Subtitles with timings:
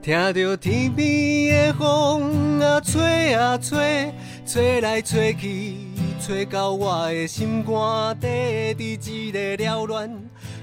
[0.00, 4.12] 听着天边的风啊吹啊吹，
[4.46, 5.74] 吹来吹去，
[6.20, 10.08] 吹到我的心肝底，伫一个缭乱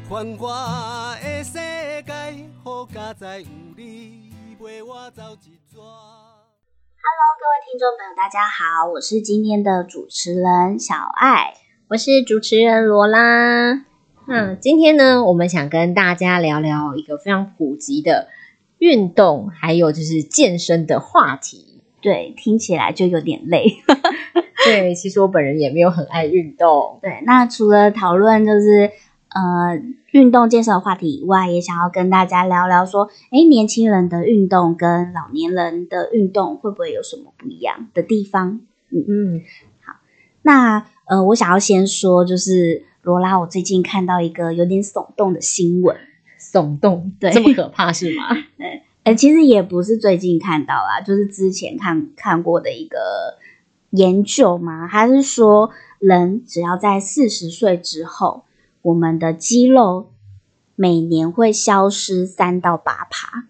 [0.10, 2.14] 繁华的世界，
[2.64, 5.76] 好佳哉有你陪我走一逝。
[5.76, 11.54] Hello，各位听众朋友，大家好，我是今天的主持人小爱，
[11.90, 13.74] 我是主持人罗拉。
[14.28, 18.30] 嗯今天呢，我们想跟大家聊聊一个非常普及的
[18.86, 21.82] 运动，还有就是健身的话题。
[22.02, 23.66] 对，听起来就有点累。
[24.64, 27.00] 对，其实我本人也没有很爱运动。
[27.02, 28.92] 对，那除了讨论就是
[29.30, 38.62] 呃运动健身的话题以外，也想要跟大家聊聊说，哎，年轻人的运动跟老年人的运动会不会有什么不一样的地方？
[38.92, 39.42] 嗯嗯，
[39.84, 39.94] 好，
[40.44, 42.86] 那呃，我想要先说就是。
[43.06, 45.96] 罗拉，我最近看到一个有点耸动的新闻，
[46.42, 48.24] 耸动，对，这么可怕是吗？
[49.06, 53.38] 哎，其实也不是最近看到啦，就是之前看看过的一个
[53.92, 58.46] 研究嘛，他是说人只要在四十岁之后，
[58.82, 60.12] 我们的肌肉
[60.76, 63.46] 每年会消失三到八趴，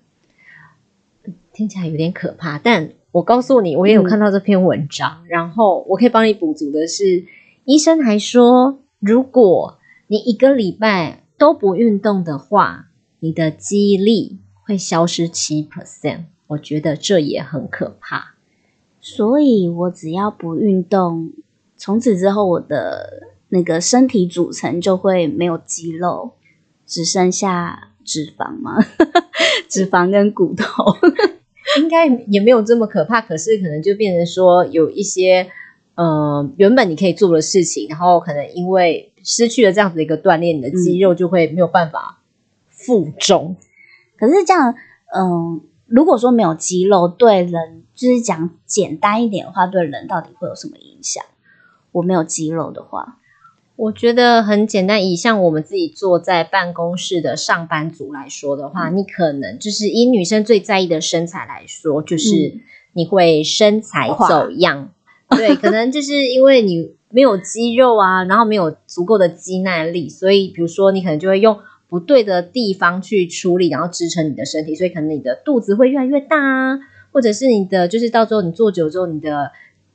[1.54, 2.60] 听起来有点可怕。
[2.60, 7.26] 但我告诉你，我也有看到这篇文章，然后我可以帮你补足的是，
[7.64, 8.80] 医生还说。
[9.00, 12.88] 如果你一个礼拜都不运动的话，
[13.20, 16.26] 你的记忆力会消失七 percent。
[16.48, 18.36] 我觉得这也很可怕。
[19.00, 21.32] 所以我只要不运动，
[21.78, 26.34] 从此之后我的那个身体组成就会没有肌肉，
[26.86, 28.84] 只剩下脂肪吗？
[29.70, 30.84] 脂肪跟骨头，
[31.80, 33.22] 应该也没有这么可怕。
[33.22, 35.50] 可是可能就变成说有一些。
[35.98, 42.20] 呃，原本你可以做的事情，然后可能因为失去了这样子的一个锻炼，你的肌肉就会没有办法
[42.68, 43.56] 负重。
[44.28, 44.76] 可是这样，
[45.16, 51.24] 嗯，如果说没有肌肉，对人就是讲简单一点的话，对人到底会有什么影响？
[51.92, 53.20] 我没有肌肉的话，
[53.78, 55.06] 我觉得很简单。
[55.08, 62.60] 以像我们自己坐在办公室的上班族来说的话，你可能就是以女生最在意的身材来说，就是
[62.94, 64.90] 你会身材走样。
[65.30, 71.58] 对，可能就是因为你没有肌肉啊，然后没有足够的肌耐力，所以比如说你可能就会用
[71.88, 76.80] 不对的地方去处理，然后支撑你的身体，所以可能你的肚子会越来越大啊，
[77.12, 79.52] 或者是你的就是到时候你坐久之后，你的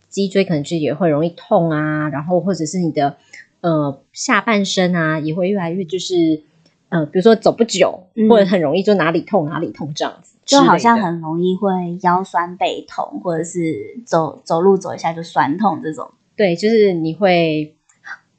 [0.09, 3.17] 脊椎可能就也会容易痛啊，然后或者是你的
[3.61, 6.43] 呃下半身啊也会越来越就是
[6.89, 10.37] 呃比如说走不久，或者很容易就哪里痛哪里痛这样子。
[10.47, 11.71] 就好像很容易会
[12.03, 16.11] 腰酸背痛，或者是走走路走一下就酸痛这种。
[16.35, 17.77] 对，就是你会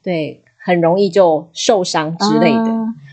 [0.02, 2.70] 对很容易就受伤之类的。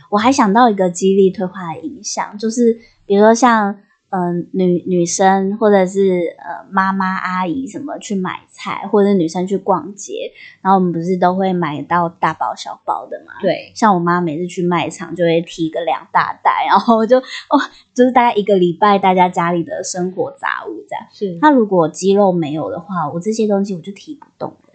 [0.10, 3.80] 我还想到一个激励退化的影响，就是比如说像。
[4.12, 10.32] 嗯，女女生或者是呃妈妈阿姨什么去买菜，或者女生去逛街，
[10.64, 13.34] 然后我们不是都会买到大包小包的嘛？
[13.40, 17.62] 对，像我妈每次去卖场就会提个两大袋，然后就哦，
[17.94, 21.06] 就是大概一个礼拜大家家里的生活杂物这样。
[21.14, 24.74] 是，那如果肌肉没有的话，我这些东西我就提不动了。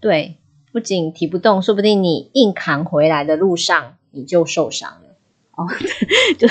[0.00, 0.36] 对，
[0.70, 5.16] 不仅提不动，说不定你硬扛回来的路上你就受伤了。
[5.52, 5.66] 哦，
[6.38, 6.48] 就。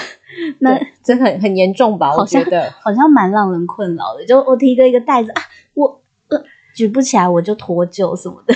[0.59, 2.15] 那这很很严重吧？
[2.15, 4.25] 我觉得好像蛮让人困扰的。
[4.25, 5.41] 就我提着一个袋子啊，
[5.73, 6.43] 我呃
[6.75, 8.53] 举不起来，我就脱臼什么的，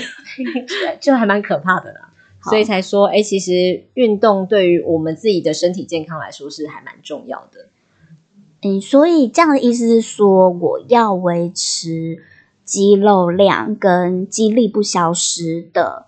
[1.02, 2.12] 就还蛮可怕的啦。
[2.44, 7.70] 所以才说，哎，其实运动对于我们自己的身体健康来说是还蛮重要的。
[8.62, 12.24] 嗯，所以这样的意思是说，我要维持
[12.64, 16.06] 肌肉量跟肌力不消失的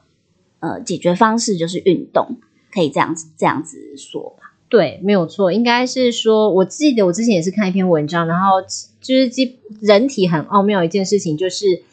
[0.60, 2.38] 呃解决方式就是运动，
[2.76, 4.52] 可以这样子这样子说吧。
[4.68, 8.62] 对，没有错，应该是说，我记得我之前也是看一篇文章，然后
[9.00, 11.84] 就是基人体很奥妙一件事情，就是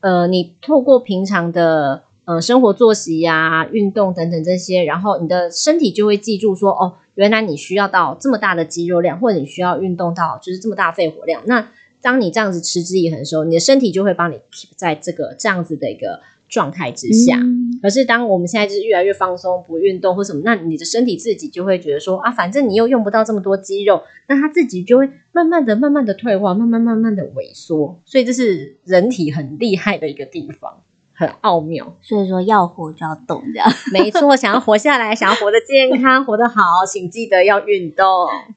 [0.00, 11.42] 呃，你透过平常的呃生活作息呀、运动等等这些，然后你的身体就会记住说，哦，原来你需要到这么大的肌肉量，或者你需要运动到就是这么大肺活量。
[11.44, 16.20] 那当你这样子持之以恒的时候，你的身体就会帮你 keep 在这个这样子的一个。
[16.52, 17.40] 状态之下，
[17.80, 28.02] 可是当我们现在就是越来越放松，不运动或什么，那你的身体自己就会觉得说啊，反正你又用不到这么多肌肉，那它自己就会慢慢的、慢慢的退化，慢慢慢慢的萎缩。
[28.04, 30.82] 所以这是人体很厉害的一个地方，
[31.14, 31.96] 很奥妙。
[32.02, 34.36] 所以说要活就要动，这样没错。
[34.36, 38.06] 想要活下来，想要活得健康、活得好，请记得要运动，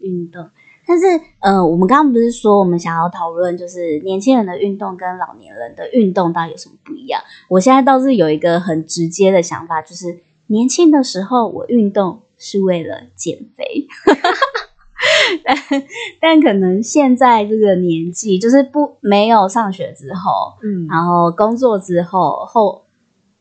[0.02, 0.50] 运动。
[0.88, 1.06] 但是，
[1.40, 7.22] 呃，我们刚刚不是说我们想要讨论，就是年轻人的运动跟老年人的运动到底有什么不一样？
[7.50, 13.88] 我现在倒是有一个很直接的想法，就是年轻的时候我运动是为了减肥，
[15.44, 15.58] 但
[16.22, 22.86] 但可能现在这个年纪，就是不没有上学之后，嗯然后工作之后后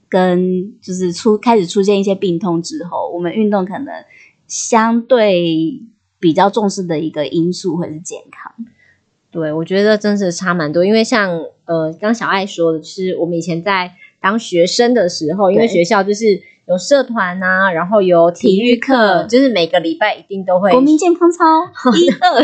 [0.09, 3.93] 跟就是出开始出现一些病痛之后，我们运动可能
[4.47, 5.83] 相对
[6.25, 8.51] 比较重视的一个因素会是健康。
[9.31, 13.93] 对，我觉得真是差蛮多，因为像呃，刚小爱说的，就是我们以前在
[14.23, 21.45] 当学生的时候，因为学校就是有社团啊，然后有体育体育课就是每个礼拜一定都会国民健康操
[21.95, 22.43] 一二，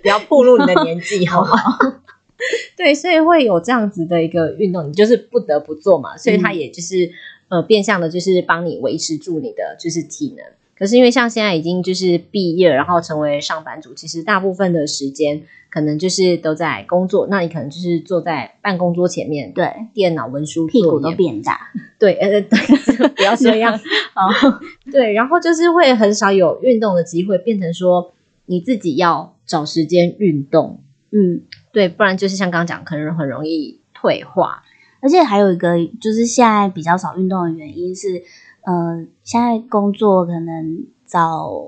[0.00, 1.76] 不要暴露你的年纪，好不好？
[2.78, 7.10] 对，所以会有这样子的一个运动，你就是不得不做嘛，所以它也就是、
[7.48, 10.44] 呃变相的，就是帮你维持住你的就是体能。
[10.78, 21.70] 可是因为像现在已经就是毕业，然后成为上班族，其实大部分的时间可能就是都在工作，那你可能就是坐在办公桌前面，对，电脑文书屁股都变大。
[21.98, 23.74] 对，呃，对，不要这样。
[24.14, 24.60] 哦，
[24.92, 28.12] 对，然后就是会很少有运动的机会，变成说
[28.46, 31.42] 你自己要找时间运动，嗯，
[31.72, 34.62] 对，不然就是像刚刚讲，可能很容易退化。
[35.00, 38.20] 而且还有一个就是现在比较少运动的原因是，
[38.68, 41.64] 呃，现在工作可能早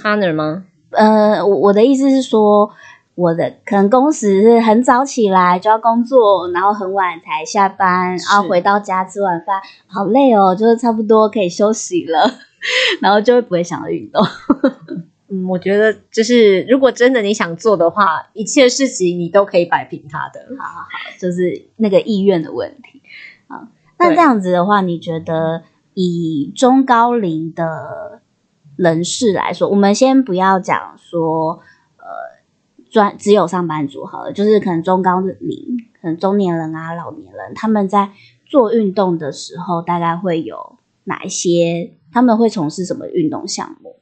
[0.00, 0.64] ，partner 吗？
[0.90, 2.70] 呃，我我的意思是说，
[3.16, 12.30] 我的可能工时是很早起来就要工作，然后很晚才下班，然后回到家吃晚饭，好累哦，就是差不多可以休息了，
[13.02, 14.24] 然后就会不会想要运动。
[15.30, 20.40] 嗯，我觉得就是如果真的你想做的话，一切事情你都可以摆平它的。
[20.56, 20.86] 好好好，
[21.18, 23.02] 就是那个意愿的问题。
[23.48, 23.66] 好，
[23.98, 25.64] 那对这样子的话，你觉得
[26.00, 28.22] 以中高龄的
[28.76, 31.58] 人士来说，我们先不要讲说，
[31.96, 32.06] 呃，
[32.88, 38.10] 专只有上班族好了，就是可能中高龄，可能中年人啊、老年人，他们在
[38.46, 41.94] 做运动的时候，大概会有哪一些？
[42.12, 43.96] 他们会从事什么运动项目？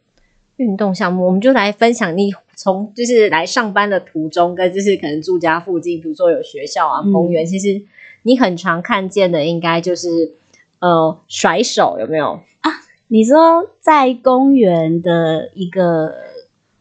[0.56, 7.82] 运动项目，我们就来分享你从就是来上班的途中，跟就是可能住家附近，比如说有学校啊、嗯公园，其实
[8.24, 10.34] 你很常看见的，应该就是
[10.80, 12.70] 呃甩手，有没有啊？
[13.08, 16.14] 你说在公园的一个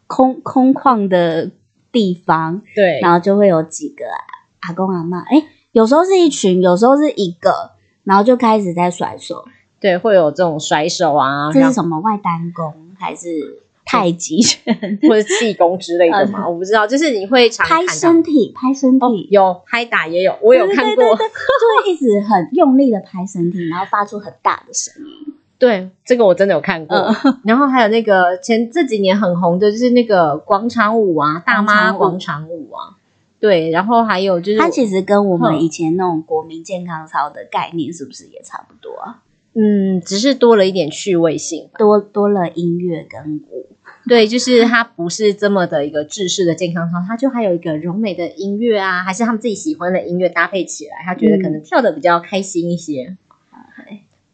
[0.06, 1.50] 空空旷的
[1.92, 4.18] 地方，对然后就会有几个啊
[4.60, 7.72] 阿公阿妈，哎，有时候是一群，有时候是一个，
[8.04, 9.44] 然后就开始在甩手。
[9.78, 14.76] 对，会有这种甩手啊，这是什么外单工还是太极拳？
[15.08, 25.32] 或者气功之类的嘛，我不知道，就是你会常拍身体，拍身哦体，，有拍打也有，我有看过，对对对对就会一直很用力的拍身体，然后发出很大的声音。
[25.58, 26.94] 对，这个我真的有看过。
[26.98, 32.92] 嗯然后还有那个前这几年很红的，就是那个广场舞啊，大妈广广场舞啊。
[33.38, 39.22] 对，然后还有就是，它其实跟我们以前那种国民健康操的概念是不是也差不多啊？
[39.54, 41.70] 嗯，只是多了一点趣味性。
[41.78, 43.75] 多多了音乐跟舞，
[44.08, 53.16] 对，就是它不是这么的一个制式的健康操，它就还有一个柔美的音乐啊，还是他们自己喜欢的音乐搭配起来，他觉得可能跳的比较开心一些。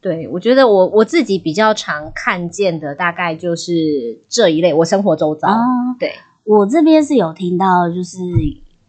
[0.00, 5.48] 对，我觉得我我自己比较常看见的大概就是这一类，我生活周遭。
[5.48, 5.60] 啊
[5.98, 8.18] 对，我这边是有听到，就是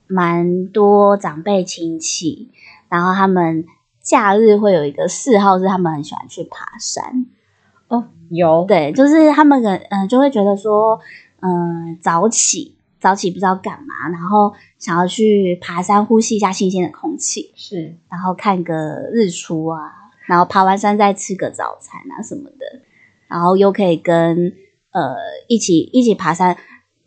[0.07, 2.49] 蛮多长辈亲戚，
[2.89, 3.63] 然后他们
[4.01, 7.27] 假日会有一个嗜好，是他们很喜欢去爬山。
[7.93, 10.99] 哦，有，对，就是他们可嗯、呃就会觉得说，
[11.41, 17.95] 嗯、早起早起不知道干嘛，然后想要去爬山呼吸一下新鲜的空气，是。
[18.09, 18.73] 然后看个
[19.11, 19.91] 日出啊，
[20.25, 22.81] 然后爬完山再吃个早餐啊什么的，
[23.27, 24.53] 然后又可以跟
[24.91, 25.15] 呃
[25.47, 26.57] 一起一起爬山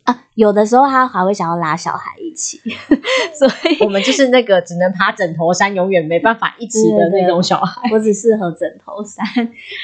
[0.07, 2.59] 啊，有的时候他还会想要拉小孩一起，
[3.37, 7.89] 所以我们就是那个只能爬枕头山，永远没办法一起的那种小孩。
[7.91, 9.25] 我只适合枕头山，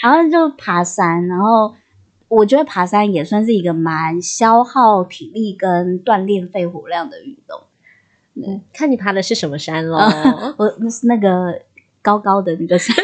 [0.01, 1.75] 然后就爬山，然后
[2.29, 7.59] 我觉得爬山也算是一个蛮消耗体力跟锻炼肺活量的运动。
[8.35, 9.97] 嗯，看你爬的是什么山喽。
[10.57, 11.61] 我那是那个
[12.01, 12.95] 高高的那个山，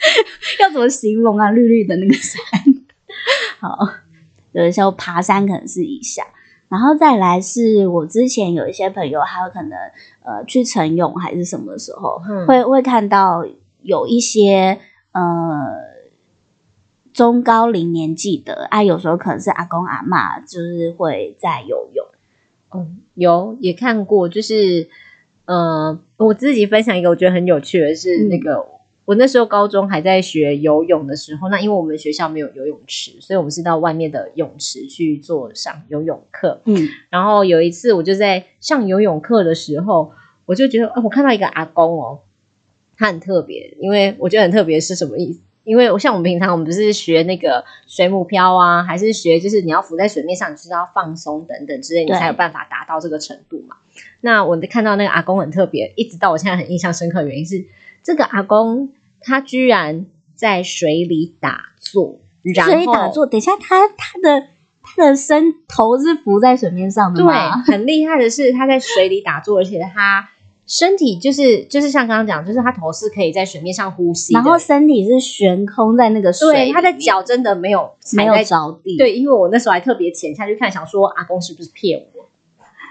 [0.60, 1.50] 要怎么形容啊？
[1.50, 2.40] 绿绿的那个山。
[3.58, 3.88] 好，
[4.52, 6.24] 有的时候爬山可能是一项，
[6.68, 9.78] 然后再来是我之前有一些朋友，还有可能
[10.22, 13.44] 呃去晨泳还是什么时候，嗯会会看到
[13.82, 14.78] 有一些
[15.12, 15.22] 呃
[17.12, 22.06] 中高龄年纪的，啊，有时候可能是阿公阿妈，就是会在游泳。
[22.74, 24.88] 嗯，有也看过，就是
[25.46, 28.64] 呃，我自己分享一个我觉得很有趣的是，嗯那个、
[29.08, 36.60] 我那时候高中还在学游泳的时候，那因为我们学校没有游泳池，所以我们是到外面的泳池去做上游泳课。
[36.66, 40.12] 嗯然后有一次我就在上游泳课的时候，
[40.44, 42.18] 我就觉得，哦，我看到一个阿公哦，
[42.98, 45.40] 他很特别，因为我觉得很特别是什么意思？
[45.64, 53.76] 因为我像我们平常我们不是学那个水母漂啊，还是学就是你要浮在水面上，你是要放松等等之类，你才有办法达到这个程度嘛。
[54.20, 57.64] 那我看到那个阿公很特别，一直到我现在很印象深刻，的原因是
[58.02, 64.46] 这个阿公他居然在水里打坐，然后所以打坐，等一下他他的
[64.82, 67.30] 他的身头是浮在水面上的对？，
[67.66, 70.28] 很厉害的是他在水里打坐，而且他
[70.66, 82.24] 身体就是就是像刚刚讲，就是他头是可以在水面上呼吸，然后身体是悬空在那个水对，他的脚真的没有没有着地。，对，因为我那时候还特别潜下去看，想说阿公是不是骗我？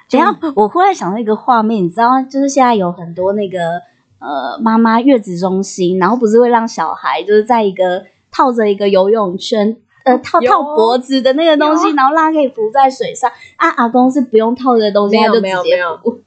[0.10, 3.82] 等一下我忽然想到一个画面，你知道，就是现在有很多那个
[4.20, 9.78] 呃妈妈月子中心，然后不是会让小孩就是在一个套着一个游泳圈。
[10.04, 13.30] 呃，套套脖子的那个东西，然后让他可以浮在水上。
[13.58, 16.18] 啊，阿公是不用套这东西，他就直接浮，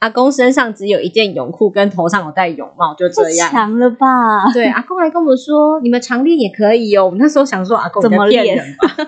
[0.00, 3.50] 阿公身上只有一件泳裤，跟头上有戴泳帽，就这太样。
[3.50, 4.50] 强了吧？
[4.52, 7.04] 对，阿公还跟我们说，你们常练也可以哦。
[7.04, 9.06] 我们那时候想说，阿公怎么练人吧？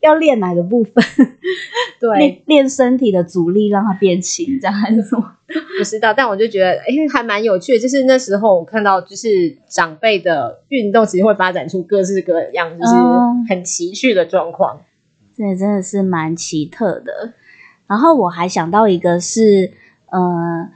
[0.00, 1.04] 要练哪个部分？
[2.00, 5.32] 对， 练练身体的阻力，让它变轻，这样还是什么？
[5.78, 7.78] 不知道，但我就觉得，哎，还蛮有趣的。
[7.78, 14.80] 就是那时候我看到，就是长辈的运动，其实会发展出各式各样，就是嗯很奇趣的状况。
[15.36, 17.34] 这真的是蛮奇特的。
[17.86, 19.72] 然后我还想到一个是，
[20.10, 20.68] 呃，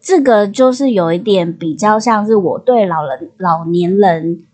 [0.00, 4.44] 这个就是有一点比较像是我对老人、老年人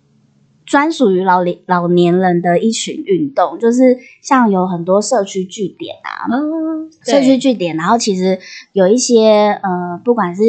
[0.65, 8.39] 专属于老年老年人的一群运动，就是像有很多社区据点啊，嗯，社区据点，然后其实
[8.73, 10.43] 有一些呃，不管是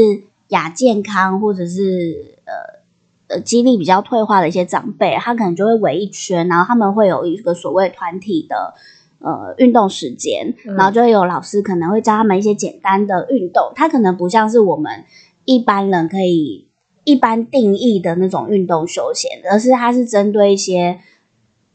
[0.49, 8.75] 亚健康或者是呃呃肌力比较退化的一些长辈，他可能就会围一圈，然后他们会有一个所谓团体的
[9.23, 15.03] 呃运动时间，嗯然后就会有老师可能会教他们一些简单的运动，它可能不像是我们
[15.45, 16.67] 一般人可以
[17.03, 20.99] 一般定义的那种运动休闲，而是它是针对一些。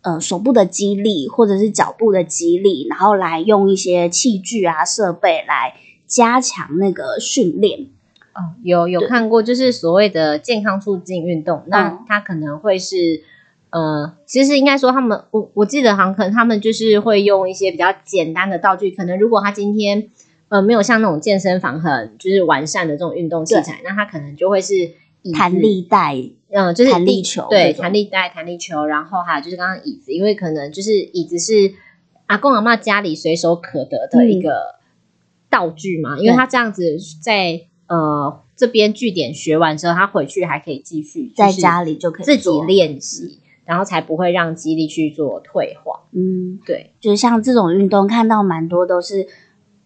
[0.00, 5.74] 呃，手部的肌力或者是脚部的肌力，然后来用一些器具啊、设备来
[6.06, 7.80] 加强那个训练。
[8.32, 13.24] 哦，有有看过，就是所谓的健康促进运动，那嗯它可能会是。
[13.70, 20.08] 呃，其实应该说他们，我我记得好像可能他们就是会用一些比较简单的道具，可能如果他今天
[20.48, 24.92] 呃没有像那种健身房很就是完善的这种运动器材，那他可能就会是
[25.34, 26.16] 弹，力带，
[26.50, 31.74] 嗯、就是弹力球对，弹力带、弹力球，然后还有就是刚刚椅子，因为可能就是椅子是
[32.26, 34.76] 阿公阿妈家里随手可得的一个
[35.50, 42.48] 道具嘛，因为他这样子在呃这边据点学完之后，他回去还可以继续在家里就可以自己。
[42.66, 46.00] 练习，然后才不会让肌力去做退化。
[46.12, 49.28] 嗯，对，就是像这种运动，看到蛮多都是，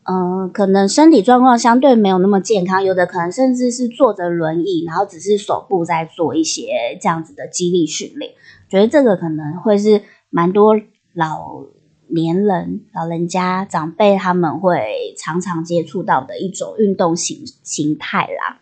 [0.04, 8.30] 嗯、可能身体状况相对没有那么健康，有的可能甚至是坐着轮椅，然后只是手部在做一些这样子的肌力训练。
[8.68, 10.80] 觉得这个可能会是蛮多
[11.12, 11.64] 老
[12.06, 18.60] 年人、老人家、长辈他们会常常接触到的一种运动形形态啦。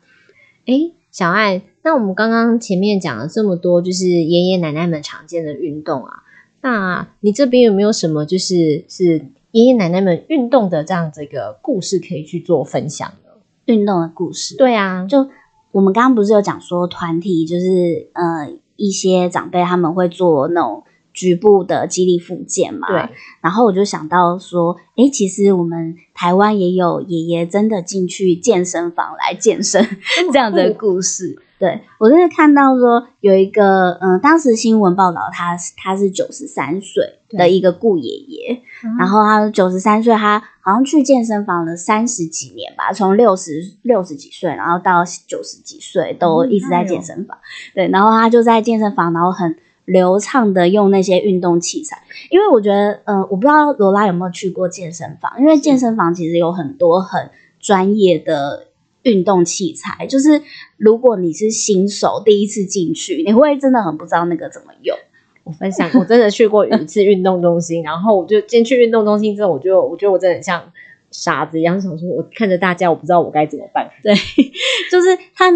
[0.65, 6.23] 诶，小爱，那我们刚刚前面讲了这么多，就是爷爷奶奶们常见的运动啊，
[6.61, 13.31] 那你这边有没有什么就是是爷爷奶奶们运动的这样子一个故事可以去做分享呢？
[13.65, 15.29] 运动的故事，对啊，就
[15.73, 20.85] 我们刚刚不是有讲说团体，就是呃一些长辈他们会做那种
[21.15, 23.09] 局部的肌力复健嘛，对，
[23.41, 29.87] 然后我就想到说，哎，其实我们台湾也有爷爷真的进去健身房来健身
[30.33, 31.41] 这样的故事。
[31.61, 38.63] 对我真的看到说有一个，嗯、当时新闻报道他是他是九十三岁的一个顾爷爷，
[38.99, 47.37] 然后他九十三岁，他好像去健身房了三十几年吧，从六十六十几岁，然后到九十几岁都一直在健身房。
[47.75, 52.03] 对，然后他就在健身房，然后很流畅的用那些运动器材。
[52.31, 57.29] 因为我觉得，呃，我不知道罗拉有没有去过健身房，因为健身房其实有很多很
[57.61, 58.69] 专业的。
[59.03, 60.43] 运动器材就是，
[60.77, 64.97] 如果你是新手第一次进去，你会真的很不知道那个怎么用。
[65.43, 70.71] 我分享，我真的去过一次 运动中心，然后我就进去运动中心之后，我就我觉得我真的很像
[71.11, 73.91] 傻子一样，想说我看着大家，我不知道我该怎么办。
[74.03, 74.15] 对，
[74.93, 75.47] 就是它，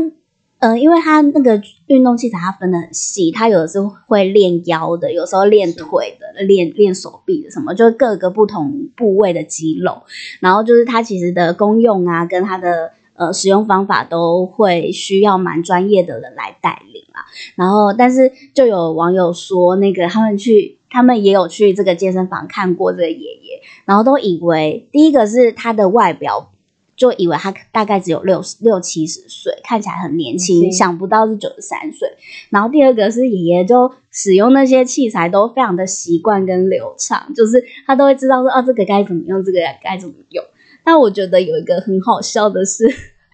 [0.58, 10.02] 呃，因为它那个运动器材它分的很细，它有的是会练腰的，有时候练腿的，练练手臂的，什么，就是各个不同部位的肌肉。
[10.40, 17.24] 然后就是它其实的功用啊，跟它的呃使用方法都会需要蛮专业的人来带领啦。
[17.54, 26.50] 然后，但是就有网友说，那个他们去，他们也有去这个健身房看过这个爷爷，然后都以为第一个是他的外表
[26.96, 32.08] 就以为他大概只有六十六七十岁，看起来很年轻，年轻想不到是九十三岁。
[32.50, 40.44] 然后第二个是爷爷就使用那些器材都非常的习惯跟流畅，就是他都会知道说哦这个该怎么用，这个该怎么用。
[40.84, 42.84] 但我觉得有一个很好笑的是，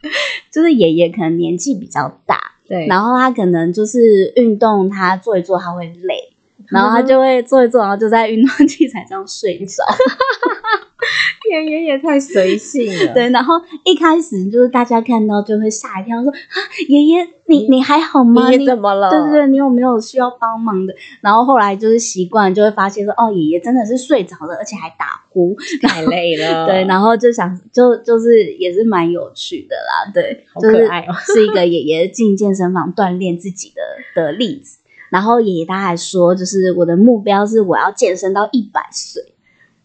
[0.51, 6.33] 就是爷爷可能年纪比较大，对，然后他可能就是运动，他做一做他会累，
[6.69, 9.85] 然后他就会做一做，然后就在运动器材上睡着。
[11.51, 13.55] 爷爷也太随性了， 对，然后
[13.85, 16.57] 一开始就是大家看到就会吓一跳，说啊，
[16.89, 18.51] 爷爷你你还好吗？
[18.51, 19.11] 爷你爷怎么了？
[19.11, 20.95] 对对对，你有没有需要帮忙的？
[21.21, 25.57] 然后后来就是习惯，就会发现说，哦，爷爷真的是睡着了，而且还打呼。
[25.83, 34.79] 太累了，对，然后就想就就是也是蛮有趣的啦，对，好可爱哦是一个爷爷进健身房锻炼自己的的例子。
[35.11, 39.30] 然后爷爷他还说，就是我的目标是我要健身到一百岁，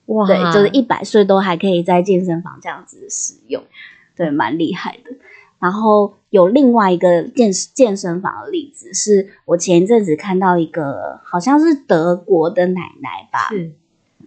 [0.07, 3.63] 哇，对，就是一百岁都还可以在健身房这样子使用，
[4.15, 5.12] 对，蛮厉害的。
[5.57, 13.50] 然后有另外一个健健身房的例子，是我前一阵子看到一个好像是德国的奶奶吧，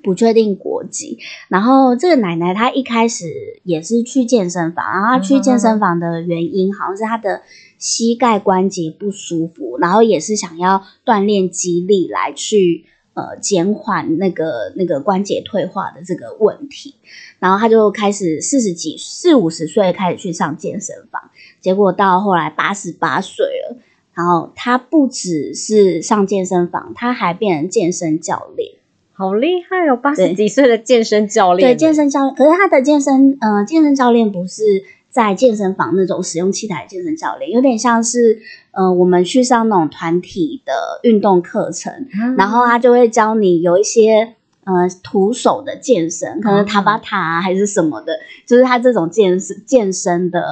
[0.03, 1.19] 不确定国籍。
[1.49, 7.43] 然后这个奶奶她一开始也是去健身房，然后她去健身房的原因好像是她的
[7.77, 12.87] 膝盖关节不舒服，然后也是想要锻炼肌力来去
[13.19, 16.95] 呃减缓那个那个关节退化的这个问题。
[17.39, 23.77] 然后他就开始四十几四五十岁开始去上健身房，结果到后来八十八岁了。
[24.15, 28.73] 然后他不只是上健身房，他还变成健身教练。
[29.13, 38.41] 好厉害哦，八十几岁的健身教练，对，健身教练，可是他的健身，呃，健身教练不是在健身房那种使用器材的健身教练，有点像是，
[38.73, 40.73] 呃，我们去上那种团体的
[41.03, 44.35] 运动课程，啊然后他就会教你有一些。
[44.65, 48.13] 呃，徒手的健身，可能塔巴塔啊，还是什么的，
[48.47, 50.45] 就是他这种健身健身的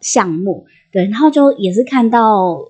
[0.00, 2.60] 项目，对，然后就也是看到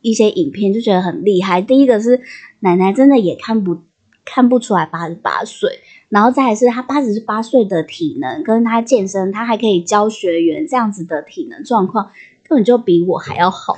[0.00, 1.60] 一些影片，就觉得很厉害。
[1.60, 2.20] 第一个是
[2.60, 3.78] 奶奶真的也看不
[4.24, 12.10] 看不出来八十八岁，然后再来是他八十八岁的体能，跟他健身，他还可以教学员这样子的体能状况，
[12.48, 13.76] 根本就比我还要好。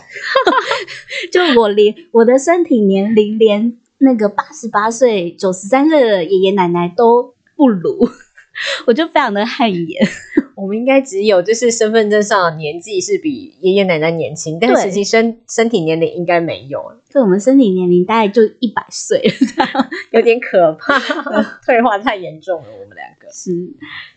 [1.32, 8.08] 就我连我的身体年龄，连那个八十八岁、九十三岁的爷爷奶奶都不如，
[8.86, 10.08] 我就非常的汗颜。
[10.60, 19.88] 我们应该只有就是身份证上的年纪是比爷爷奶奶年轻，但对实际身身体年龄应该没有，就我们身体年龄大概就一百岁了。
[20.10, 20.98] 有点可怕，
[21.64, 23.32] 退化太严重了，我们两个。
[23.32, 23.74] 是，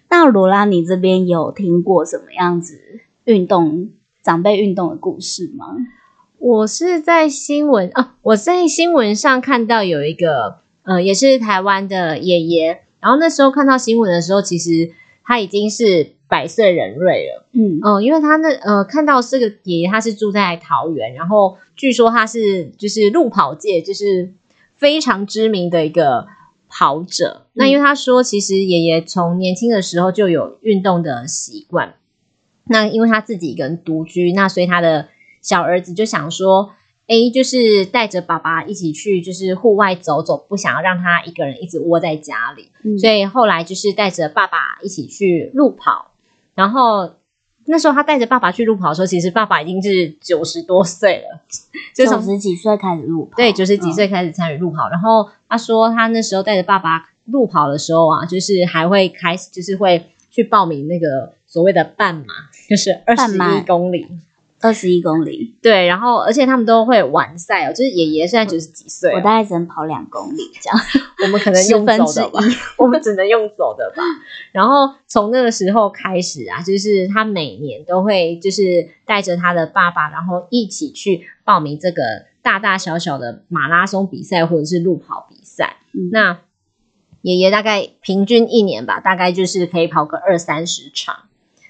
[0.09, 2.79] 那罗拉，你这边有听过什么样子
[3.25, 3.89] 运动
[4.23, 5.65] 长辈运动的故事吗？
[6.39, 14.91] 我是在新闻啊，我在新闻上看到有一个，呃，也是台湾的爷爷，然后那时候看到新闻的时候，其实
[15.23, 17.45] 他已经是百岁人瑞了。
[17.51, 24.33] 嗯嗯，因为他那呃看到这个爷爷他是住在桃园，然后据说他是就是路跑界就是
[24.75, 26.27] 非常知名的一个
[26.67, 27.47] 跑者。
[27.53, 31.95] 那因为他说，其实爷爷从年轻的时候就有运动的习惯。
[32.65, 35.09] 那因为他自己一个人独居，那所以他的
[35.41, 36.71] 小儿子就想说，
[37.07, 42.71] 诶，就是带着爸爸一起去，就是户外走走，不想要让他一个人一直窝在家里。
[42.83, 46.12] 嗯所以后来就是带着爸爸一起去路跑，
[46.55, 47.13] 然后
[47.65, 51.41] 那时候他带着爸爸去路跑的时候，其实爸爸已经是九十多岁了，
[51.95, 54.89] 就九从十几岁开始路跑，对九十几嗯岁开始参与路跑。
[54.89, 62.25] 然后他说他那时候带着爸爸路跑的时候啊，就是还会开始就是会去报名那个所谓的半马，
[62.69, 64.07] 就是二十一公里。
[64.63, 70.79] 二十一公里，对，然后而且他们都会完赛哦，就是爷爷现在九十几岁哦、我大概只能跑两公里这样，
[71.23, 72.39] 我们可能用走的吧，
[72.79, 74.01] 我们只能用走的吧。
[74.53, 82.01] 然后从那个时候开始啊，就是他每年都会就是带着他的爸爸，然后一起去报名这个
[82.41, 85.77] 大大小小的马拉松比赛或者是路跑比赛。
[85.93, 86.39] 嗯那
[87.21, 91.15] 爷爷大概平均一年吧，大概就是可以跑个二三十场。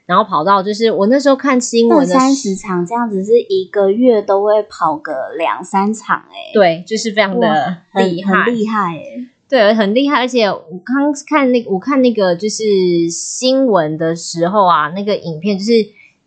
[0.05, 15.71] 然后跑到就是我那时候看新闻的三十场这样子，是一个月都会跑个两三场、欸，对，就是非常的厉害，很厉害、欸，对，很厉害，而且我刚看那我看那个就是新闻的时候啊，那个影片就是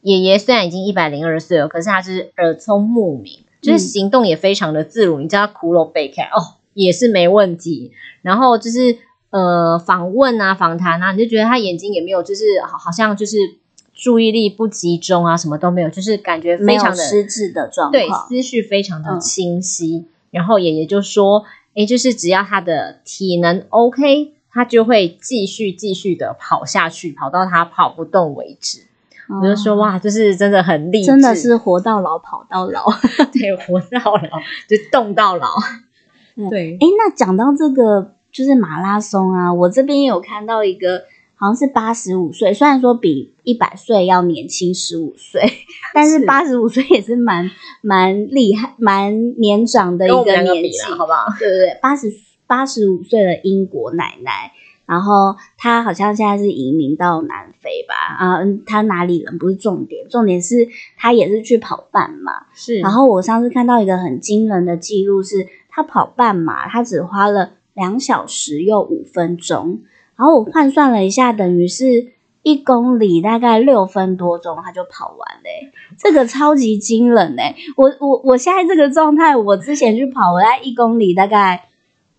[0.03, 5.19] 爷爷虽然已经一百零二岁了，可是他是耳聪目明，就是嗯行动也非常的自如。
[5.19, 7.91] 你叫他骷髅背开哦，也是没问题。
[8.23, 8.97] 然后就是
[9.31, 13.37] 呃访问啊、访谈啊，你就觉得他眼睛也没有，就是好好像就是
[13.97, 20.05] 注意力不集中啊，什么都没有，就是感觉非常的失智的状对，思绪非常的嗯清晰。
[20.31, 28.81] 然后也也就说：“诶，就是只要他的体能 OK，他就会继续继续的跑下去，跑到他跑不动为止。”
[29.41, 32.85] 我就说哇，就是真的很励志，真的是活到老跑到老。
[33.33, 35.49] 对，活到老 就动到老。
[36.51, 41.05] 对，哎，那讲到这个就是马拉松啊，我这边有看到一个。
[41.39, 45.43] 好像是八十五岁，虽然说比一百岁要年轻十五岁，
[45.93, 47.51] 但是八十五岁也是蛮
[47.83, 51.27] 蛮厉害、蛮年长的一个年纪，好不好？
[51.39, 52.11] 对对对，八十
[52.47, 54.51] 八十五岁的英国奶奶，
[54.87, 57.95] 然后她好像现在是移民到南非吧？
[58.19, 62.79] 啊，她哪里人不是重点，重点是她也是去跑半马，是。
[62.79, 69.83] 然后我上次看到一个很惊人的记录，是她跑半马，她只花了两小时又五分钟。
[70.17, 77.55] 然后我换算了一下，等于是一公里大概六分多钟，他就跑完嘞，这个超级惊人嘞！
[77.77, 81.69] 我我我现在这个状态，我之前去跑，我在一公里大概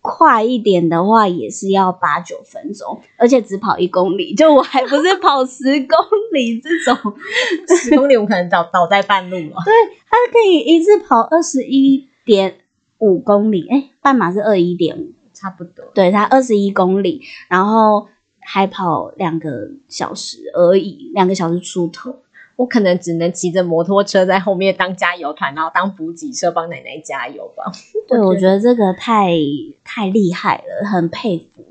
[0.01, 5.97] 快一点的话，也是要八九分钟，而且只跑一公里，就我还不是跑十公
[6.33, 7.13] 里这种，
[7.75, 9.55] 十公里我可能倒倒在半路了。
[9.65, 9.73] 对，
[10.09, 12.57] 他可以一次跑二十一点
[12.99, 15.13] 五公里，哎，半马是二一点五。
[15.37, 18.07] 差不多，对他二十一公里，然后
[18.39, 22.15] 还跑两个小时而已，两个小时出头。
[22.55, 27.71] 我可能只能骑着摩托车在后面当加油团，然后当补给车帮奶奶加油吧。
[28.07, 29.37] 对，我觉得这个太
[29.83, 31.63] 太厉害了，很佩服。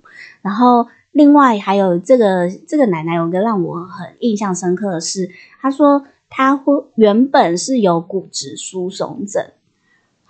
[0.42, 5.28] 然后另外还有这个这个奶奶有个让我很印象深刻的是，
[5.60, 9.44] 她说她会原本是有骨质疏松症，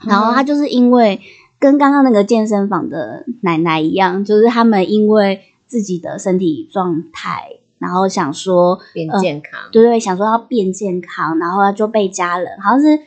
[0.08, 1.20] 然后她就是因为。
[1.66, 13.00] 跟刚刚那个健身房的奶奶一样，就是他们因为自己的身体状态，然后想说变健康，对对，想说要变健康，然后就被家人好像是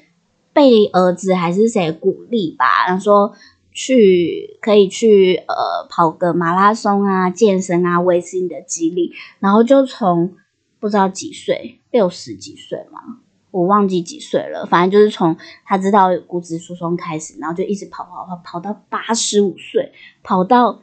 [0.51, 3.33] 被儿子还是谁鼓励吧，然后说
[3.71, 10.33] 去可以去呃跑个马拉松啊，健身啊，维持你的肌力，然后就从
[10.81, 13.19] 不知道几岁，六十几岁嘛。
[13.51, 15.35] 我忘记几岁了，反正就是从
[15.65, 20.81] 他知道骨质疏松开始，然后就一直跑跑跑跑到八十五岁，跑到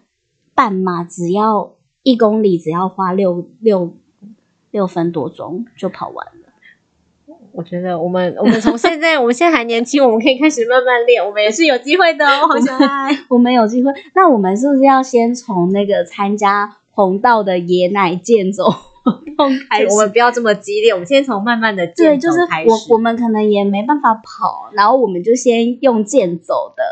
[0.54, 3.96] 半马只要一公里只要花六六
[4.70, 6.32] 六分多钟就跑完了。
[7.52, 12.46] 我觉得我们我们从现在 我们现在还年轻，我们可以开始慢慢练，我们也是有机会的哦。
[12.52, 13.90] 好想爱， 我们有机会。
[14.14, 18.64] 那我们是不是要先从那个参加红道的椰奶健走？
[19.90, 26.82] 我们不要这么激烈，我们先从慢慢的对，就是我我们可能也没办法跑，然后我们就先用健走的，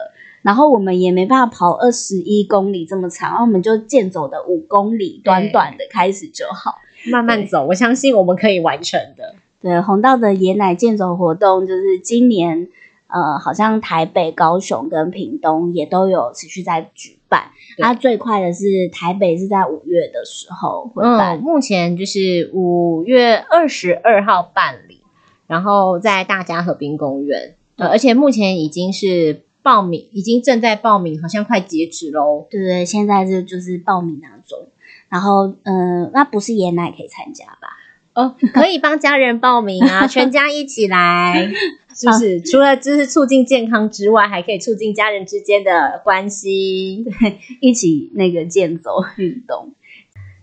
[0.42, 6.76] 然后我们也没办法跑二十一公里这么长，然后我们就健走的五公里，短短的开始就好，
[7.10, 9.34] 慢慢走，我相信我们可以完成的。
[9.60, 12.68] 对，红道的野奶健走活动就是今年。
[13.06, 17.50] 呃，好像台北、高雄跟屏东也都有持续在举办。
[17.78, 25.02] 它最快的是台北是在五月的时候会办，目前就是五月二十二号办理，
[25.46, 27.56] 然后在大家河滨公园。
[27.76, 32.46] 呃，而且目前已经是报名，已经正在报名，好像快截止喽。
[32.48, 34.58] 对对，现在是就是报名当中。
[35.08, 37.73] 然后，嗯，那不是爷奶可以参加吧？
[38.14, 41.50] 哦，可以帮家人报名啊， 全家一起来。
[41.96, 47.04] 是不是除了就是促进健康之外，还可以促进家人之间的关系？
[47.04, 49.74] 对， 一起那个健走运动。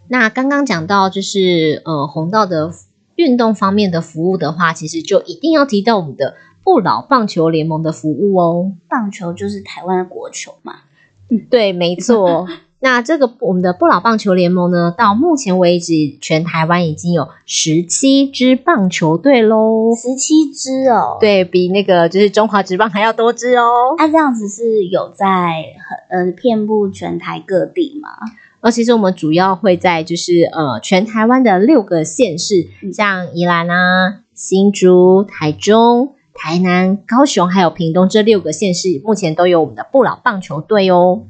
[0.07, 2.71] 那刚刚讲到就是呃红道的
[3.15, 8.71] 运动方面的服务的话，其实就一定要提到我们的不老棒球联盟的服务哦。
[8.87, 10.83] 棒球就是台湾的国球嘛？
[11.29, 12.47] 嗯，对，没错。
[12.83, 19.93] 那这个我们的不老棒球联盟呢，到目前为止，全台湾已经有十七支棒球队喽。
[19.95, 23.93] 十七支哦，对比那个就是中华职棒还要多支哦。
[23.99, 25.63] 那这样子是有在
[26.09, 28.09] 呃遍布全台各地吗？
[28.61, 41.25] 而其实我们主要会在就是呃全台湾的六个县市，像宜兰啊、新竹、台中、台南、高雄还有屏东这六个县市，目前都有我们的不老棒球队哦。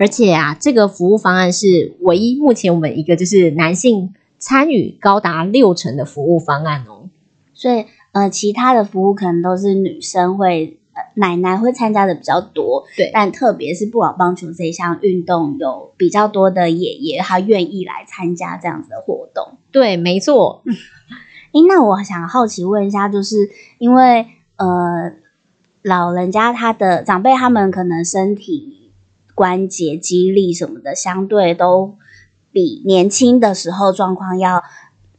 [0.00, 7.10] 而且啊，这个服务方案是唯一目前我们一个就是男性参与高达六成的服务方案哦。
[7.52, 12.84] 所以呃，其他的服务可能都是女生会呃奶奶会参加的比较多。
[12.96, 19.58] 对，但特别是不老棒球这一项运动，有比较多的爷爷他愿意来参加这样子的活动。
[19.70, 20.62] 对，没错。
[21.52, 25.12] 诶，那我想好奇问一下，就是因为呃
[25.82, 28.79] 老人家他的长辈他们可能身体。
[29.34, 31.96] 关节肌力什么的，相对都
[32.52, 34.62] 比年轻的时候状况要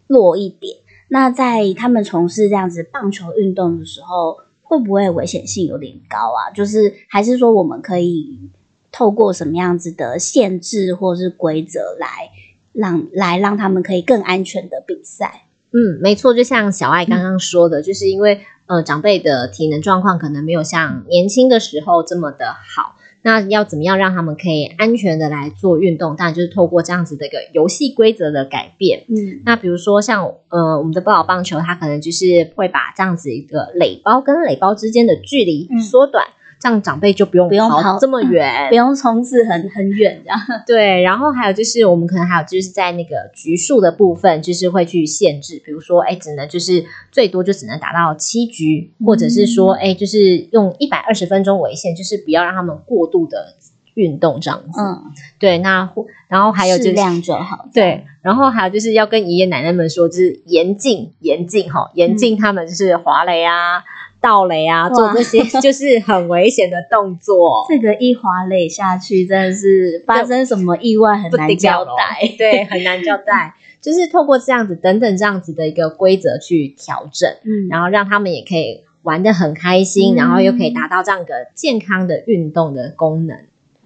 [0.08, 0.78] 弱一点。
[1.08, 6.52] 那在他们从事这样子棒球运动的时候，会不会危险性有点高啊？
[6.56, 8.50] 就是还是说，我们可以
[8.92, 12.30] 透过什么样子的限制或是规则来
[12.72, 15.44] 让来让他们可以更安全的比赛？
[15.74, 26.16] 嗯，没错，就像小爱刚刚说的，就是因为呃长辈的体能状况可能没有像年轻的时候这么的好，那要怎么样让他们可以安全的来做运动？
[26.16, 29.06] 当然就是透过这样子的一个游戏规则的改变。
[29.10, 36.26] 嗯那比如说像呃我们的不老棒球，它可能就是会把这样子一个垒包跟垒包之间的距离嗯缩短，
[36.62, 40.40] 这样长辈就不用不用跑这么远， 不用冲刺很很远这样。
[40.68, 53.56] 对，然后还有就是，我们可能还有就是在那个局数的部分，就是会去限制，比如说，哎，只能就是最多就只能打到七局，或者是说，哎，就是用一百二十分钟为限，就是不要让他们过度的
[53.96, 54.80] 运动这样子。
[54.80, 57.68] 嗯，对，那或然后还有就是适量就好。
[57.74, 63.84] 对，然后还有就是要跟爷爷奶奶们说，就是严禁严禁哈，严禁他们就是滑雷啊、
[64.22, 67.66] 倒垒啊，做哇这些 就是很危险的动作。
[67.68, 72.20] 这个一滑垒下去，真的是发生什么意外很不难交代。
[72.38, 73.56] 对，很难交代。
[73.82, 83.36] 就是透过这样子等等这样子的一个规则去调整，嗯，然后让他们也可以玩的很开心，嗯然后又可以达到这样一个健康的运动的功能。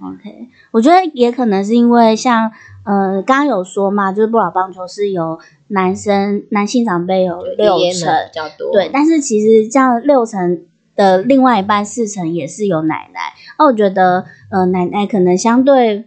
[0.02, 2.52] OK，我觉得也可能是因为像
[2.84, 13.34] 呃，刚刚有说嘛，就是不老棒球是由男生男性长辈有六成，比较多，对，但是其实这样六成的另外一半四成也是有奶奶。
[13.58, 16.06] 那我觉得呃，奶奶可能相对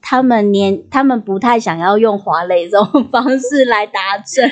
[0.00, 4.50] 他们年他们不太想要用滑垒这种方式来达阵，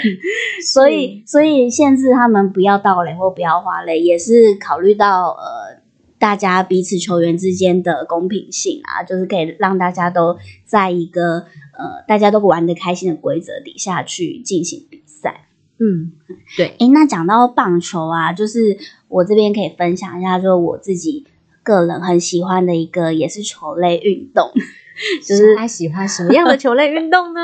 [0.64, 5.78] 所以所以限制他们不要倒垒或不要滑垒，也是考虑到呃。
[6.20, 11.44] 大家彼此球员之间的公平性啊，就是可以让大家都在一个
[11.78, 15.46] 呃大家都玩得开心的规则底下去进行比赛。
[15.80, 16.10] 嗯，
[16.56, 21.24] 对，诶，那讲到棒球啊，就是我这边可以分享一下，就是我自己
[21.62, 24.50] 个人很喜欢的一个也是球类运动，
[25.24, 27.40] 就是他喜欢什么样的球类运动呢？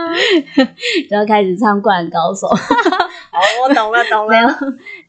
[1.09, 2.49] 就要开始唱《灌篮高手》。
[3.35, 4.49] 哦，我懂了，懂没有，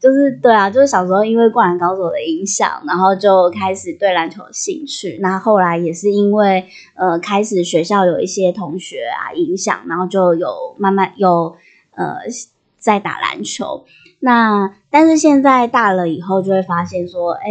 [0.00, 5.18] 就是对啊，就是小时候因为《灌篮高手》的影响，然后就开始对篮球有兴趣。
[5.20, 11.56] 那后来也是因为呃，开始学校有一些同学啊影响，然后就有慢慢有
[11.94, 12.16] 呃
[12.78, 13.84] 在打篮球。
[14.18, 17.46] 那但是现在大了以后，就会发现说，哎，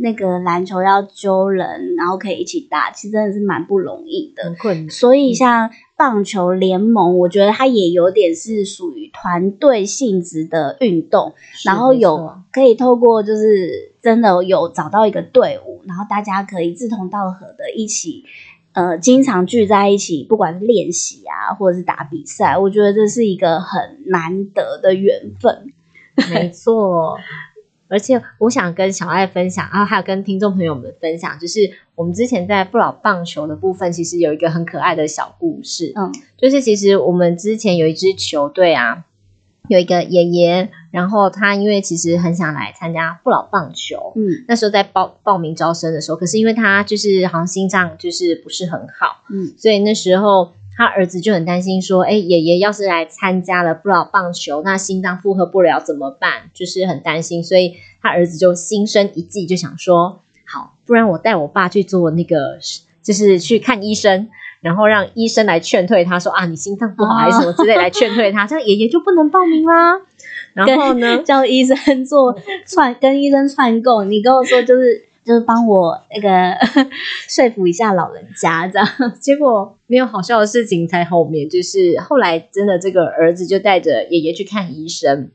[0.00, 4.54] 那个篮球要揪人，然后可以一起打，其实真的是蛮不容易的。
[4.60, 4.90] 困难。
[4.90, 18.24] 所以像棒球联盟，我觉得它也有点是属于团队性质的运动，然后有可以透过就是真的有找到一个队伍，然后大家可以志同道合的一起。
[18.72, 25.72] 呃，经常聚在一起，不管是练习啊，或者是打比赛，我觉得这是一个很难得的缘分。
[26.32, 27.16] 没错。
[27.88, 31.60] 而且我想跟小爱分享，然后还有跟听众朋友们分享，就是
[31.94, 35.92] 我们之前在不老棒球的部分，其实有一个很可爱的小故事。
[35.94, 39.04] 嗯就是其实我们之前有一支球队啊，
[39.68, 56.50] 有一个爷爷，然后他因为其实很想来参加不老棒球，嗯那时候在报报名招生的时候，可是因为他就是好像心脏就是不是很好，嗯所以那时候他儿子就很担心说，哎，爷爷要是来参加了不老棒球，那心脏负荷不了怎么办？
[56.52, 62.58] 就是很担心，所以他儿子就心生一计，就想说，好，不然我带我爸去做那个，
[63.02, 64.28] 就是去看医生。
[64.62, 70.00] 然后让医生来劝退他说啊，你心脏不好还是什么之类来劝退他，这样爷爷就不能报名啦。
[70.54, 72.36] 然后呢， 叫医生做
[72.66, 74.10] 串，跟医生串供。
[74.10, 76.56] 你跟我说就是就是帮我那个
[77.28, 78.88] 说服一下老人家这样。
[79.20, 85.30] 结果没有好笑的事情在后面，就是后来真的这个儿子就带着爷爷去看医生，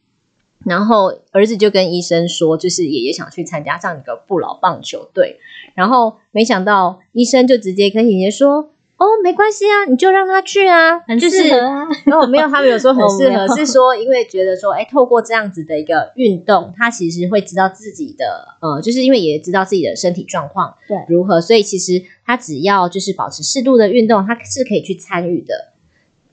[0.66, 5.40] 然后儿子就跟医生说，就是爷爷想去参加这样一个不老棒球队，
[5.76, 8.70] 然后没想到医生就直接跟爷爷说。
[9.02, 25.72] 哦，没关系啊，你就让他去啊，很就是适合啊然后没有，他们有说很适合， 是说因为觉得说，哎，透过这样子的一个运动，他其实会知道自己的，呃，就是因为爷爷知道自己的身体状况，对如何，所以其实他只要就是保持适度的运动，他是可以去参与的。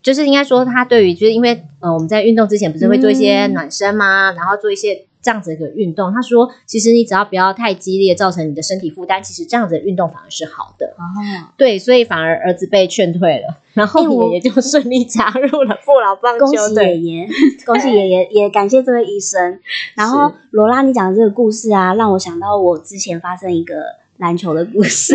[0.01, 4.31] 就是应该说，他对于就是因为呃我们在运动之前不是会做一些嗯暖身吗？
[4.33, 6.13] 然后做一些这样子的一个运动。
[6.13, 10.95] 他说，其实你只要不要太激烈，造成你的身体负担，其实这样子的运动反而是好的。
[10.99, 16.99] 哦，对，所以反而儿子被劝退了， 然后爷爷就顺利加入了不老棒恭喜爷球队。
[16.99, 17.29] 爷，
[17.67, 19.61] 恭喜爷爷， 也感谢这位医生。
[19.95, 23.75] 然后罗拉，你讲的这个故事啊，让我想到我之前发生一个
[24.19, 25.15] 篮球的故事。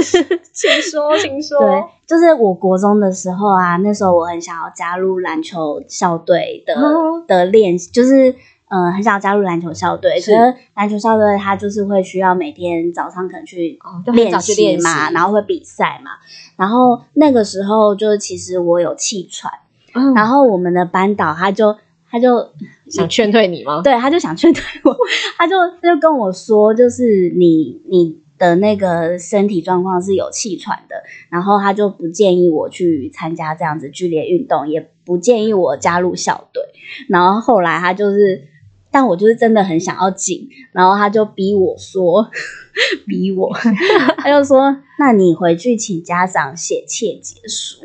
[0.53, 8.35] 请说，请说对，就是我国中的时候啊，那时候我很想要加入篮球校队的、哦的练习，就是
[8.73, 10.19] 呃很想要加入篮球校队。
[10.19, 13.77] 是可是篮球校队他就是会需要每天早上可能去
[14.13, 16.11] 练习嘛，然后会比赛嘛。
[16.57, 19.51] 然后那个时候就是其实我有气喘，
[19.93, 21.75] 嗯然后我们的班导他就
[22.09, 22.49] 他就
[22.89, 23.81] 想劝退你吗？
[23.83, 24.95] 对，他就想劝退我，
[25.37, 30.95] 他就他就跟我说，就是你你的那个身体状况是有气喘的，
[31.29, 36.61] 然后他就不建议我去参加这样子剧烈运动，也不建议我加入校队。
[37.09, 38.47] 然后后来他就是，
[38.93, 42.29] 但我就是真的很想要进，然后他就逼我说，
[43.07, 43.51] 逼我，
[44.19, 47.79] 他就说，那你回去请家长写切结书。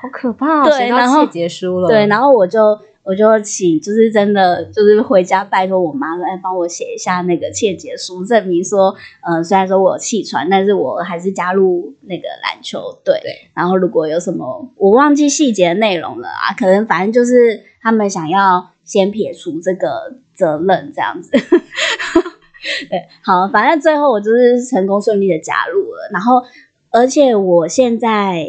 [0.00, 0.64] 好可怕、哦！
[0.68, 13.18] 对然后切结书了，对，然后我就我就请，就是真的就是回家拜托我妈说，哎，帮我写一下那个切结书，证明说，呃，虽然说我有气喘，但是我还是加入那个篮球队。
[13.22, 21.32] 对，然后如果有什么我忘记细节内容了啊，可能反正就是他们想要先撇除这个责任这样子。
[22.88, 26.44] 对，好，反正最后我就是成功顺利的加入了，然后
[26.90, 28.46] 而且我现在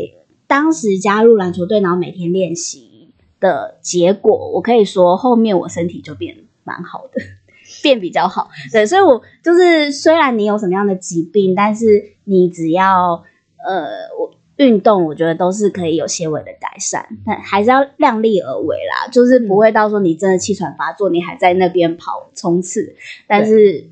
[0.48, 7.22] 当时加入篮球队，然后每天练习的结果，我可以说后面我身体就变蛮好的，
[7.82, 8.50] 变比较好。
[8.72, 13.24] 对，所以我就是虽然你有什么样的疾病，但是你只要
[13.68, 13.88] 呃
[14.20, 14.39] 我。
[14.60, 22.94] 运动我觉得都是可以有些微的改善，但还是要量力而为啦，就是不会到说你真的气喘发作，你还在那边跑冲刺，
[23.26, 23.90] 但是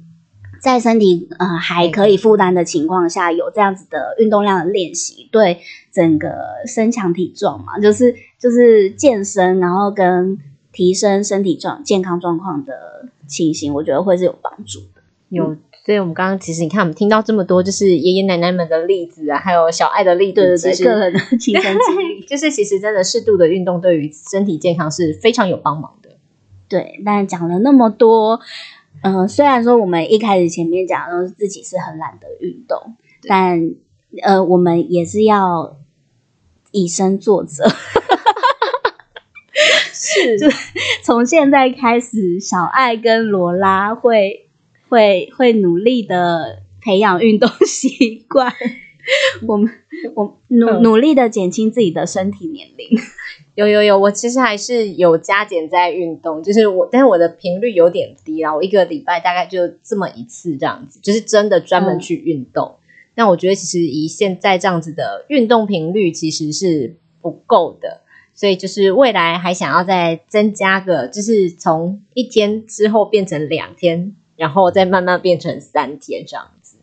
[0.62, 5.62] 在身体呃还可以负担的情况下，有这样子的运动量的练习，对
[5.94, 10.38] 整个身强体壮嘛，就是就是健身，然后跟
[10.74, 15.02] 提升身体状健康状况的情形，我觉得会是有帮助的。
[15.30, 15.56] 有。
[15.88, 26.10] 所以，我们刚刚其实你看，我们听到这么多，就是爷爷奶奶们的例子啊，还有小爱的例子，对对对，个人的亲身经历，就是其实真的适度的运动对于身体健康是非常有帮忙的。
[26.68, 28.42] 对，但讲了那么多，
[29.02, 33.72] 嗯、呃，虽然说我们一开始前面讲的自己是很懒得运动，但
[34.24, 35.78] 呃，我们也是要
[36.72, 37.66] 以身作则。
[39.94, 40.48] 是，就
[41.02, 44.47] 从现在开始，小爱跟罗拉会
[44.90, 48.52] 会会努力的培养运动 习惯。
[49.48, 49.72] 我们
[50.16, 52.90] 我努嗯努力的减轻自己的身体年龄。
[53.56, 62.76] 有有有，我其实还是有加减在运动，就是我，但是我的频率有点低啦，我一个礼拜大概就这么一次这样子，就是真的专门去运动。
[63.16, 68.02] 那、我觉得其实以现在这样子的运动频率其实是不够的，
[68.36, 76.78] 所以就是未来还想要再增加个，就是从一天之后变成两天，然后再慢慢变成三天这样子。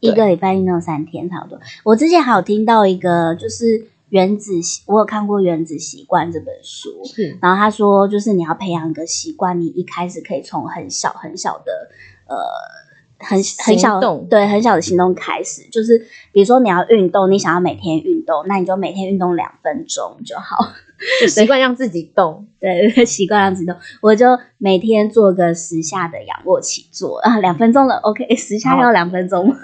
[0.00, 1.60] 一个礼拜运动三天差不多。
[1.84, 4.52] 我之前还有听到一个，就是原子，
[4.86, 11.90] 我有看过《原子习惯》这本书，是，然后他说，就是你要培养一个习惯，你一开始可以从很小很小的
[12.26, 12.36] 呃。
[13.24, 15.96] 很很小对很小的行动开始，就是
[16.32, 20.56] 比如说你要运动，你想要每天运动，那你就每天运动两分钟就好。
[21.20, 22.46] 就习惯让自己动。
[22.60, 24.26] 对， 习惯让自己动，我就
[24.58, 29.56] 每天做个十下的仰卧起坐啊，两分钟了，OK， 十下要两分钟吗？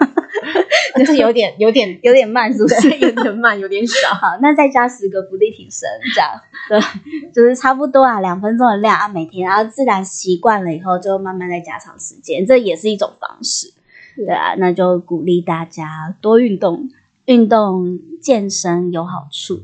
[0.95, 2.89] 就是有点有点有点慢，是不是？
[2.97, 4.09] 有点慢，有点少。
[4.15, 6.29] 好，那再加十个伏地挺身，这样
[6.67, 13.73] 对，就是差不多啊，两分钟的量啊，每天，然后自然习惯了以后，就慢慢再加长时间，这也是一种方式，
[14.17, 16.89] 对啊，那就鼓励大家多运动，
[17.25, 19.61] 运动健身有好处。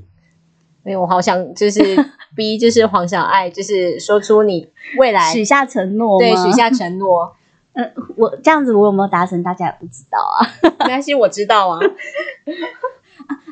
[0.86, 1.80] 没有，我好想就是
[2.36, 4.70] 逼，就是黄小爱，就是说出你
[5.00, 7.36] 未来许下承诺，对许下承诺。
[7.74, 7.84] 呃，
[8.16, 10.46] 我这样子我有没有达成，大家也不知道啊。
[10.82, 11.80] 没关系，我知道啊。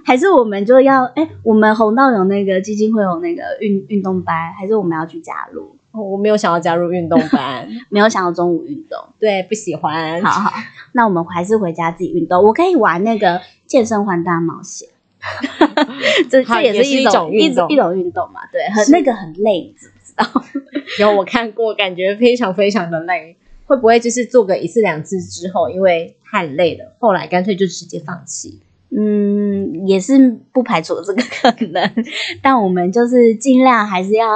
[0.05, 5.75] 还是我们就要哎，我们红道有那个基金会有那个运运动班，还是我们要去加入？
[5.91, 8.99] 我没有想要加入运动班， 没有想要中午运动。
[9.19, 10.21] 对，不喜欢。
[10.21, 10.51] 好好，
[10.93, 12.43] 那我们还是回家自己运动。
[12.43, 14.89] 我可以玩那个健身环大冒险，
[16.29, 18.41] 这好这也也是一一种种运动一种运动嘛？
[18.51, 20.43] 对，很那个很累，你知不知道？
[20.99, 23.35] 有我看过，感觉非常非常的累。
[23.65, 28.59] 会不会就是做个一次两次之后，因为太累了，后来干脆就直接放弃？
[28.95, 31.91] 嗯，也是不排除这个可能，
[32.43, 34.27] 但我们就是尽量还是要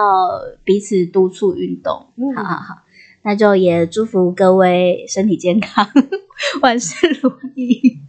[0.63, 2.07] 彼此督促运动。
[2.15, 2.75] 嗯好好好，
[3.23, 5.85] 那就也祝福各位身体健康，
[6.63, 7.99] 万事如意。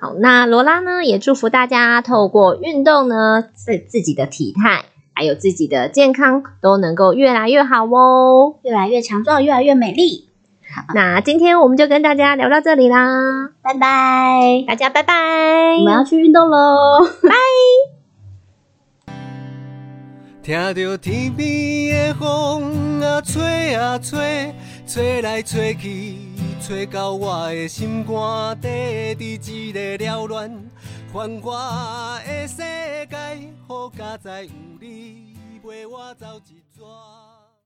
[0.00, 8.54] 好，那罗拉呢，也祝福大家透过运动呢，自自己的体态还有自己的健康都能够越来越好哦。
[8.62, 10.28] 越来越强壮，越来越美丽。
[10.72, 15.14] 好那今天我们就跟大家聊到这里啦，拜拜，大家拜拜。
[15.78, 17.04] 我们要去运动喽。
[20.40, 24.54] 听着天边的风啊，吹啊吹，
[24.86, 26.14] 吹来吹去，
[26.68, 28.68] 找到我的心肝底，
[29.16, 30.70] 伫一个缭乱
[31.10, 32.56] 繁华的世
[33.08, 33.16] 界，
[33.66, 36.57] 好佳哉有你陪我走一。